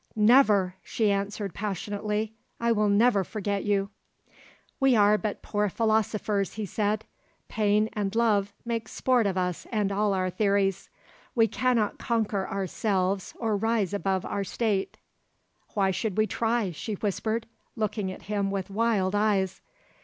[0.15, 2.33] "Never!" she answered passionately.
[2.59, 3.91] "I will never forget you!"
[4.79, 7.05] "We are but poor philosophers," he said.
[7.49, 10.89] "Pain and love make sport of us and all our theories.
[11.35, 14.97] We cannot conquer ourselves or rise above our state."
[15.75, 17.45] "Why should we try?" she whispered,
[17.75, 19.61] looking at him with wild eyes.